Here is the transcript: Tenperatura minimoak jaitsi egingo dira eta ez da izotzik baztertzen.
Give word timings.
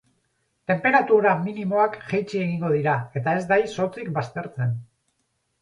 Tenperatura 0.71 1.33
minimoak 1.41 1.99
jaitsi 2.07 2.41
egingo 2.45 2.71
dira 2.79 2.97
eta 3.21 3.37
ez 3.43 3.47
da 3.53 3.61
izotzik 3.67 4.11
baztertzen. 4.17 4.75